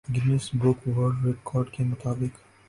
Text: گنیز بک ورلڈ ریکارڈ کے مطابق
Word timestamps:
گنیز 0.15 0.45
بک 0.59 0.79
ورلڈ 0.95 1.17
ریکارڈ 1.25 1.67
کے 1.73 1.81
مطابق 1.83 2.33